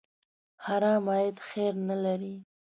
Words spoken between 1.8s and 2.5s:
نه لري.